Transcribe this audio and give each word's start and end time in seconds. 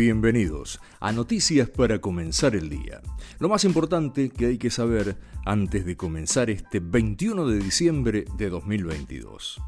Bienvenidos 0.00 0.80
a 0.98 1.12
Noticias 1.12 1.68
para 1.68 2.00
comenzar 2.00 2.56
el 2.56 2.70
día. 2.70 3.02
Lo 3.38 3.50
más 3.50 3.64
importante 3.66 4.30
que 4.30 4.46
hay 4.46 4.56
que 4.56 4.70
saber 4.70 5.18
antes 5.44 5.84
de 5.84 5.94
comenzar 5.94 6.48
este 6.48 6.80
21 6.80 7.46
de 7.46 7.58
diciembre 7.58 8.24
de 8.38 8.48
2022. 8.48 9.60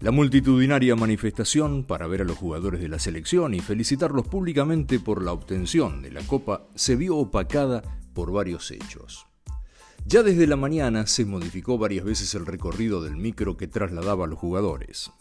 La 0.00 0.10
multitudinaria 0.10 0.96
manifestación 0.96 1.84
para 1.84 2.08
ver 2.08 2.22
a 2.22 2.24
los 2.24 2.36
jugadores 2.36 2.80
de 2.80 2.88
la 2.88 2.98
selección 2.98 3.54
y 3.54 3.60
felicitarlos 3.60 4.26
públicamente 4.26 4.98
por 4.98 5.22
la 5.22 5.30
obtención 5.30 6.02
de 6.02 6.10
la 6.10 6.22
Copa 6.22 6.66
se 6.74 6.96
vio 6.96 7.16
opacada 7.16 7.82
por 8.14 8.32
varios 8.32 8.72
hechos. 8.72 9.28
Ya 10.06 10.24
desde 10.24 10.48
la 10.48 10.56
mañana 10.56 11.06
se 11.06 11.24
modificó 11.24 11.78
varias 11.78 12.04
veces 12.04 12.34
el 12.34 12.46
recorrido 12.46 13.00
del 13.00 13.16
micro 13.16 13.56
que 13.56 13.68
trasladaba 13.68 14.24
a 14.24 14.28
los 14.28 14.40
jugadores. 14.40 15.12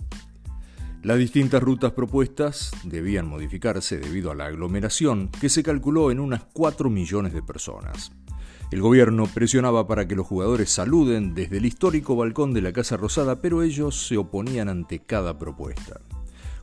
Las 1.05 1.19
distintas 1.19 1.61
rutas 1.61 1.91
propuestas 1.91 2.71
debían 2.83 3.27
modificarse 3.27 3.99
debido 3.99 4.31
a 4.31 4.35
la 4.35 4.47
aglomeración 4.47 5.27
que 5.27 5.49
se 5.49 5.61
calculó 5.61 6.09
en 6.09 6.19
unas 6.19 6.45
4 6.51 6.89
millones 6.89 7.31
de 7.31 7.43
personas. 7.43 8.11
El 8.71 8.81
gobierno 8.81 9.27
presionaba 9.31 9.85
para 9.85 10.07
que 10.07 10.15
los 10.15 10.25
jugadores 10.25 10.71
saluden 10.71 11.35
desde 11.35 11.57
el 11.57 11.65
histórico 11.67 12.15
balcón 12.15 12.55
de 12.55 12.63
la 12.63 12.73
Casa 12.73 12.97
Rosada, 12.97 13.39
pero 13.39 13.61
ellos 13.61 14.07
se 14.07 14.17
oponían 14.17 14.67
ante 14.67 14.97
cada 14.97 15.37
propuesta. 15.37 16.01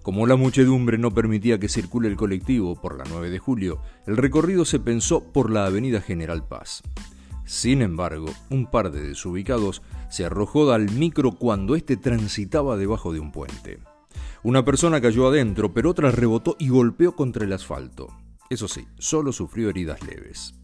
Como 0.02 0.26
la 0.26 0.34
muchedumbre 0.34 0.98
no 0.98 1.12
permitía 1.12 1.60
que 1.60 1.68
circule 1.68 2.08
el 2.08 2.16
colectivo 2.16 2.74
por 2.74 2.98
la 2.98 3.04
9 3.08 3.30
de 3.30 3.38
julio, 3.38 3.80
el 4.08 4.16
recorrido 4.16 4.64
se 4.64 4.80
pensó 4.80 5.22
por 5.22 5.52
la 5.52 5.66
Avenida 5.66 6.00
General 6.00 6.44
Paz. 6.44 6.82
Sin 7.44 7.80
embargo, 7.80 8.26
un 8.50 8.68
par 8.68 8.90
de 8.90 9.06
desubicados 9.06 9.82
se 10.10 10.24
arrojó 10.24 10.72
al 10.72 10.90
micro 10.90 11.30
cuando 11.30 11.76
éste 11.76 11.96
transitaba 11.96 12.76
debajo 12.76 13.12
de 13.12 13.20
un 13.20 13.30
puente. 13.30 13.78
Una 14.42 14.64
persona 14.64 15.00
cayó 15.00 15.28
adentro, 15.28 15.72
pero 15.72 15.90
otra 15.90 16.10
rebotó 16.10 16.56
y 16.58 16.68
golpeó 16.68 17.14
contra 17.14 17.44
el 17.44 17.52
asfalto. 17.52 18.08
Eso 18.50 18.68
sí, 18.68 18.86
solo 18.98 19.32
sufrió 19.32 19.70
heridas 19.70 20.02
leves. 20.02 20.54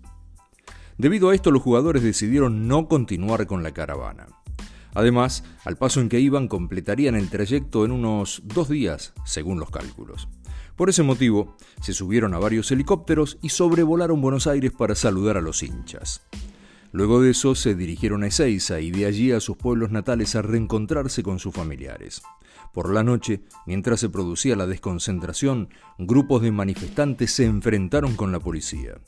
Debido 0.98 1.30
a 1.30 1.34
esto, 1.34 1.50
los 1.50 1.62
jugadores 1.62 2.02
decidieron 2.02 2.66
no 2.66 2.88
continuar 2.88 3.46
con 3.46 3.62
la 3.62 3.72
caravana. 3.72 4.26
Además, 4.94 5.44
al 5.64 5.76
paso 5.76 6.00
en 6.00 6.08
que 6.08 6.18
iban, 6.18 6.48
completarían 6.48 7.14
el 7.14 7.30
trayecto 7.30 7.84
en 7.84 7.92
unos 7.92 8.42
dos 8.44 8.68
días, 8.68 9.12
según 9.24 9.60
los 9.60 9.70
cálculos. 9.70 10.28
Por 10.74 10.90
ese 10.90 11.02
motivo, 11.02 11.56
se 11.80 11.92
subieron 11.92 12.34
a 12.34 12.38
varios 12.38 12.70
helicópteros 12.72 13.38
y 13.42 13.50
sobrevolaron 13.50 14.20
Buenos 14.20 14.46
Aires 14.46 14.72
para 14.72 14.94
saludar 14.94 15.36
a 15.36 15.40
los 15.40 15.62
hinchas. 15.62 16.22
Luego 16.92 17.20
de 17.20 17.30
eso 17.30 17.54
se 17.54 17.74
dirigieron 17.74 18.22
a 18.22 18.28
Ezeiza 18.28 18.80
y 18.80 18.90
de 18.90 19.06
allí 19.06 19.32
a 19.32 19.40
sus 19.40 19.56
pueblos 19.56 19.90
natales 19.90 20.34
a 20.36 20.42
reencontrarse 20.42 21.22
con 21.22 21.38
sus 21.38 21.54
familiares. 21.54 22.22
Por 22.72 22.92
la 22.92 23.02
noche, 23.02 23.42
mientras 23.66 24.00
se 24.00 24.08
producía 24.08 24.56
la 24.56 24.66
desconcentración, 24.66 25.68
grupos 25.98 26.42
de 26.42 26.52
manifestantes 26.52 27.32
se 27.32 27.44
enfrentaron 27.44 28.16
con 28.16 28.32
la 28.32 28.40
policía. 28.40 28.98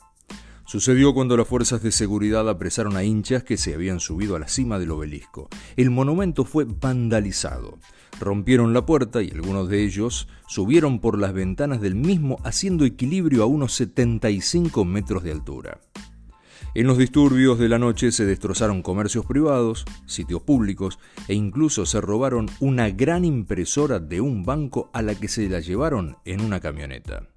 Sucedió 0.65 1.13
cuando 1.13 1.35
las 1.35 1.47
fuerzas 1.47 1.83
de 1.83 1.91
seguridad 1.91 2.47
apresaron 2.47 2.95
a 2.95 3.03
hinchas 3.03 3.43
que 3.43 3.57
se 3.57 3.73
habían 3.73 3.99
subido 3.99 4.35
a 4.35 4.39
la 4.39 4.47
cima 4.47 4.79
del 4.79 4.91
obelisco. 4.91 5.49
El 5.75 5.89
monumento 5.89 6.45
fue 6.45 6.65
vandalizado. 6.65 7.77
Rompieron 8.19 8.73
la 8.73 8.85
puerta 8.85 9.21
y 9.21 9.31
algunos 9.31 9.67
de 9.67 9.83
ellos 9.83 10.27
subieron 10.47 10.99
por 10.99 11.19
las 11.19 11.33
ventanas 11.33 11.81
del 11.81 11.95
mismo 11.95 12.37
haciendo 12.43 12.85
equilibrio 12.85 13.43
a 13.43 13.47
unos 13.47 13.73
75 13.73 14.85
metros 14.85 15.23
de 15.23 15.31
altura. 15.31 15.81
En 16.73 16.87
los 16.87 16.97
disturbios 16.97 17.59
de 17.59 17.67
la 17.67 17.79
noche 17.79 18.11
se 18.11 18.25
destrozaron 18.25 18.81
comercios 18.81 19.25
privados, 19.25 19.85
sitios 20.05 20.41
públicos 20.41 20.99
e 21.27 21.33
incluso 21.33 21.85
se 21.85 21.99
robaron 21.99 22.47
una 22.59 22.89
gran 22.89 23.25
impresora 23.25 23.99
de 23.99 24.21
un 24.21 24.43
banco 24.43 24.89
a 24.93 25.01
la 25.01 25.15
que 25.15 25.27
se 25.27 25.49
la 25.49 25.59
llevaron 25.59 26.17
en 26.23 26.41
una 26.41 26.59
camioneta. 26.59 27.27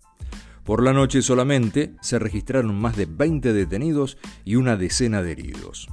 Por 0.64 0.82
la 0.82 0.92
noche 0.92 1.20
solamente 1.20 1.94
se 2.00 2.18
registraron 2.18 2.74
más 2.74 2.96
de 2.96 3.06
20 3.06 3.52
detenidos 3.52 4.18
y 4.44 4.56
una 4.56 4.76
decena 4.76 5.22
de 5.22 5.32
heridos. 5.32 5.88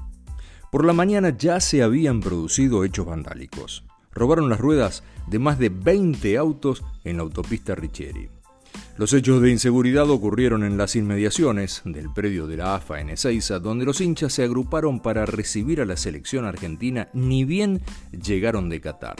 Por 0.72 0.86
la 0.86 0.94
mañana 0.94 1.36
ya 1.38 1.59
se 1.59 1.84
habían 1.84 2.22
producido 2.22 2.86
hechos 2.86 3.06
vandálicos. 3.06 3.84
Robaron 4.14 4.50
las 4.50 4.59
ruedas 4.59 5.03
de 5.28 5.40
más 5.40 5.59
de 5.59 5.70
20 5.70 6.38
autos 6.38 6.84
en 7.03 7.18
la 7.18 7.24
autopista 7.24 7.75
Richieri. 7.75 8.30
Los 8.98 9.14
hechos 9.14 9.42
de 9.42 9.50
inseguridad 9.50 10.09
ocurrieron 10.09 10.64
en 10.64 10.78
las 10.78 10.96
inmediaciones 10.96 11.82
del 11.86 12.12
predio 12.14 12.46
de 12.48 12.58
la 12.58 12.76
AFA 12.76 13.00
en 13.00 13.09
Ezeiza, 13.09 13.59
donde 13.59 13.86
los 13.86 14.02
hinchas 14.02 14.34
se 14.34 14.44
agruparon 14.44 15.00
para 15.00 15.26
recibir 15.26 15.82
a 15.82 15.86
la 15.86 15.98
selección 15.98 16.46
argentina, 16.46 17.08
ni 17.14 17.44
bien 17.46 17.82
llegaron 18.12 18.70
de 18.70 18.82
Qatar. 18.82 19.16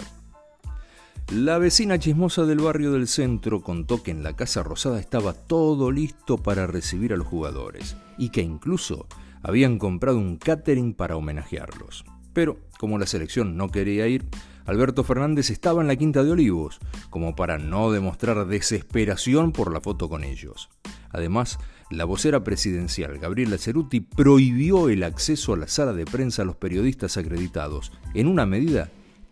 La 1.32 1.58
vecina 1.58 1.98
chismosa 1.98 2.46
del 2.46 2.60
barrio 2.60 2.92
del 2.92 3.08
centro 3.08 3.62
contó 3.62 4.04
que 4.04 4.12
en 4.12 4.22
la 4.22 4.36
Casa 4.36 4.64
Rosada 4.64 5.00
estaba 5.00 5.34
todo 5.34 5.90
listo 5.90 6.38
para 6.38 6.68
recibir 6.68 7.14
a 7.14 7.18
los 7.18 7.26
jugadores 7.26 7.96
y 8.18 8.30
que 8.30 8.42
incluso 8.42 9.08
habían 9.42 9.80
comprado 9.80 10.18
un 10.18 10.38
catering 10.38 10.94
para 10.94 11.16
homenajearlos. 11.16 12.04
Pero, 12.34 12.60
como 12.78 13.00
la 13.00 13.06
selección 13.06 13.56
no 13.56 13.70
quería 13.70 14.08
ir, 14.08 14.26
Alberto 14.66 15.04
Fernández 15.04 15.50
estaba 15.50 15.82
en 15.82 15.88
la 15.88 15.96
Quinta 15.96 16.24
de 16.24 16.32
Olivos, 16.32 16.80
como 17.10 17.36
para 17.36 17.58
no 17.58 17.92
demostrar 17.92 18.48
desesperación 18.48 19.52
por 19.52 19.74
la 19.74 19.82
foto 19.82 20.10
con 20.10 20.24
ellos. 20.24 20.70
Además, 21.10 21.60
la 21.90 22.06
vocera 22.06 22.44
presidencial, 22.44 23.18
Gabriela 23.18 23.58
Ceruti, 23.58 24.00
prohibió 24.00 24.90
el 24.90 25.04
acceso 25.04 25.54
a 25.54 25.58
la 25.58 25.68
sala 25.68 25.94
de 25.94 26.06
prensa 26.06 26.44
a 26.44 26.46
los 26.46 26.56
periodistas 26.56 27.18
acreditados, 27.18 27.92
en 28.14 28.28
una 28.28 28.46
medida 28.46 28.90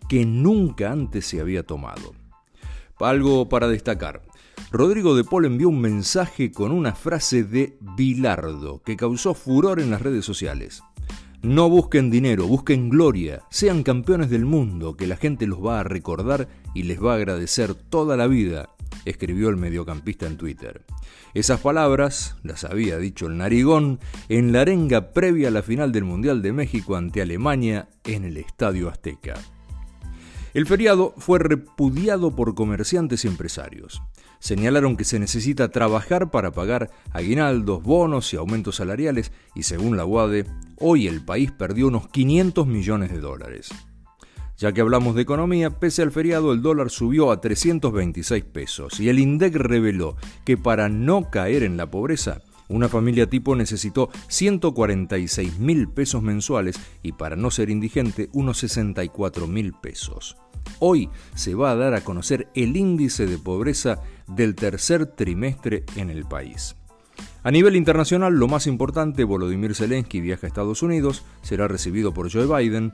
que 0.09 0.25
nunca 0.25 0.91
antes 0.91 1.25
se 1.25 1.39
había 1.39 1.63
tomado. 1.63 2.13
Algo 2.99 3.47
para 3.47 3.69
destacar. 3.69 4.23
Rodrigo 4.71 5.15
de 5.15 5.23
Paul 5.23 5.45
envió 5.45 5.69
un 5.69 5.79
mensaje 5.79 6.51
con 6.51 6.71
una 6.71 6.93
frase 6.93 7.43
de 7.43 7.77
Bilardo 7.79 8.81
que 8.83 8.97
causó 8.97 9.33
furor 9.33 9.79
en 9.79 9.89
las 9.89 10.01
redes 10.01 10.25
sociales. 10.25 10.83
No 11.41 11.69
busquen 11.69 12.09
dinero, 12.09 12.47
busquen 12.47 12.89
gloria, 12.89 13.43
sean 13.49 13.83
campeones 13.83 14.29
del 14.29 14.43
mundo, 14.43 14.97
que 14.97 15.07
la 15.07 15.15
gente 15.15 15.47
los 15.47 15.65
va 15.65 15.79
a 15.79 15.83
recordar 15.83 16.49
y 16.75 16.83
les 16.83 17.01
va 17.01 17.13
a 17.13 17.15
agradecer 17.15 17.75
toda 17.75 18.17
la 18.17 18.27
vida, 18.27 18.75
escribió 19.05 19.47
el 19.47 19.55
mediocampista 19.55 20.27
en 20.27 20.35
Twitter. 20.35 20.85
Esas 21.33 21.61
palabras 21.61 22.35
las 22.43 22.65
había 22.65 22.97
dicho 22.97 23.27
el 23.27 23.37
narigón 23.37 23.99
en 24.27 24.51
la 24.51 24.61
arenga 24.61 25.13
previa 25.13 25.47
a 25.47 25.51
la 25.51 25.63
final 25.63 25.93
del 25.93 26.03
Mundial 26.03 26.41
de 26.41 26.51
México 26.51 26.97
ante 26.97 27.21
Alemania 27.21 27.87
en 28.03 28.25
el 28.25 28.35
Estadio 28.35 28.89
Azteca. 28.89 29.35
El 30.53 30.65
feriado 30.65 31.13
fue 31.17 31.39
repudiado 31.39 32.35
por 32.35 32.55
comerciantes 32.55 33.23
y 33.23 33.27
empresarios. 33.27 34.01
Señalaron 34.39 34.97
que 34.97 35.03
se 35.03 35.19
necesita 35.19 35.69
trabajar 35.69 36.31
para 36.31 36.51
pagar 36.51 36.89
aguinaldos, 37.11 37.83
bonos 37.83 38.33
y 38.33 38.37
aumentos 38.37 38.77
salariales 38.77 39.31
y 39.53 39.63
según 39.63 39.95
la 39.95 40.05
UADE, 40.05 40.45
hoy 40.77 41.07
el 41.07 41.23
país 41.23 41.51
perdió 41.51 41.87
unos 41.87 42.07
500 42.07 42.65
millones 42.65 43.11
de 43.11 43.19
dólares. 43.19 43.69
Ya 44.57 44.73
que 44.73 44.81
hablamos 44.81 45.15
de 45.15 45.21
economía, 45.21 45.79
pese 45.79 46.01
al 46.01 46.11
feriado 46.11 46.51
el 46.51 46.61
dólar 46.61 46.89
subió 46.89 47.31
a 47.31 47.39
326 47.39 48.43
pesos 48.43 48.99
y 48.99 49.07
el 49.09 49.19
INDEC 49.19 49.55
reveló 49.55 50.17
que 50.45 50.57
para 50.57 50.89
no 50.89 51.29
caer 51.29 51.63
en 51.63 51.77
la 51.77 51.91
pobreza, 51.91 52.41
una 52.69 52.87
familia 52.87 53.27
tipo 53.27 53.55
necesitó 53.55 54.09
146 54.27 55.59
mil 55.59 55.89
pesos 55.89 56.21
mensuales 56.23 56.79
y 57.03 57.11
para 57.11 57.35
no 57.35 57.51
ser 57.51 57.69
indigente 57.69 58.29
unos 58.31 58.59
64 58.59 59.47
mil 59.47 59.73
pesos. 59.73 60.37
Hoy 60.79 61.09
se 61.35 61.55
va 61.55 61.71
a 61.71 61.75
dar 61.75 61.93
a 61.93 62.01
conocer 62.01 62.47
el 62.55 62.77
índice 62.77 63.25
de 63.25 63.37
pobreza 63.37 64.01
del 64.27 64.55
tercer 64.55 65.07
trimestre 65.07 65.83
en 65.95 66.09
el 66.09 66.25
país. 66.25 66.75
A 67.43 67.51
nivel 67.51 67.75
internacional, 67.75 68.33
lo 68.33 68.47
más 68.47 68.67
importante, 68.67 69.23
Volodymyr 69.23 69.73
Zelensky 69.73 70.21
viaja 70.21 70.45
a 70.45 70.49
Estados 70.49 70.83
Unidos, 70.83 71.23
será 71.41 71.67
recibido 71.67 72.13
por 72.13 72.31
Joe 72.31 72.45
Biden. 72.45 72.93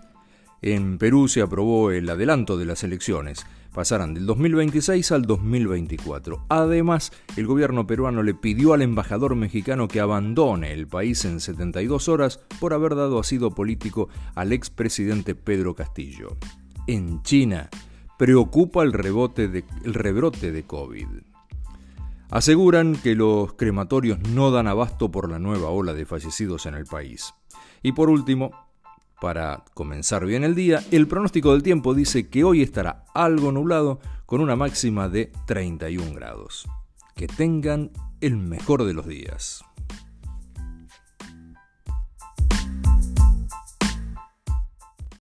En 0.65 0.97
Perú 0.97 1.27
se 1.27 1.41
aprobó 1.41 1.91
el 1.91 2.09
adelanto 2.09 2.57
de 2.57 2.65
las 2.65 2.83
elecciones, 2.83 3.45
pasarán 3.71 4.15
del 4.15 4.25
2026 4.25 5.11
al 5.11 5.21
2024. 5.21 6.47
Además, 6.49 7.11
el 7.37 7.45
gobierno 7.45 7.85
peruano 7.85 8.23
le 8.23 8.33
pidió 8.33 8.73
al 8.73 8.81
embajador 8.81 9.35
mexicano 9.35 9.87
que 9.87 9.99
abandone 9.99 10.73
el 10.73 10.87
país 10.87 11.23
en 11.25 11.39
72 11.39 12.09
horas 12.09 12.39
por 12.59 12.73
haber 12.73 12.95
dado 12.95 13.19
asilo 13.19 13.51
político 13.51 14.09
al 14.33 14.53
expresidente 14.53 15.35
Pedro 15.35 15.75
Castillo 15.75 16.35
en 16.87 17.21
China 17.23 17.69
preocupa 18.17 18.83
el, 18.83 18.93
rebote 18.93 19.47
de, 19.47 19.65
el 19.83 19.93
rebrote 19.93 20.51
de 20.51 20.63
COVID. 20.63 21.07
Aseguran 22.29 22.95
que 22.95 23.15
los 23.15 23.53
crematorios 23.53 24.19
no 24.29 24.51
dan 24.51 24.67
abasto 24.67 25.11
por 25.11 25.29
la 25.29 25.39
nueva 25.39 25.69
ola 25.69 25.93
de 25.93 26.05
fallecidos 26.05 26.65
en 26.65 26.75
el 26.75 26.85
país. 26.85 27.33
Y 27.83 27.91
por 27.91 28.09
último, 28.09 28.64
para 29.19 29.63
comenzar 29.73 30.25
bien 30.25 30.43
el 30.43 30.55
día, 30.55 30.83
el 30.91 31.07
pronóstico 31.07 31.53
del 31.53 31.63
tiempo 31.63 31.93
dice 31.93 32.29
que 32.29 32.43
hoy 32.43 32.61
estará 32.61 33.05
algo 33.13 33.51
nublado 33.51 33.99
con 34.25 34.41
una 34.41 34.55
máxima 34.55 35.09
de 35.09 35.31
31 35.45 36.13
grados. 36.13 36.67
Que 37.15 37.27
tengan 37.27 37.91
el 38.21 38.37
mejor 38.37 38.83
de 38.83 38.93
los 38.93 39.07
días. 39.07 39.63